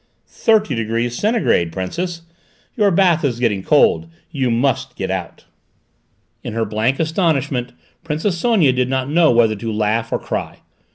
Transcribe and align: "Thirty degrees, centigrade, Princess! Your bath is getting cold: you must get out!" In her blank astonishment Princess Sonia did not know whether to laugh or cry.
"Thirty 0.25 0.73
degrees, 0.73 1.15
centigrade, 1.15 1.71
Princess! 1.71 2.23
Your 2.75 2.89
bath 2.89 3.23
is 3.23 3.39
getting 3.39 3.61
cold: 3.61 4.07
you 4.31 4.49
must 4.49 4.95
get 4.95 5.11
out!" 5.11 5.45
In 6.43 6.53
her 6.53 6.65
blank 6.65 6.99
astonishment 6.99 7.71
Princess 8.03 8.35
Sonia 8.35 8.73
did 8.73 8.89
not 8.89 9.11
know 9.11 9.29
whether 9.31 9.55
to 9.55 9.71
laugh 9.71 10.11
or 10.11 10.17
cry. 10.17 10.61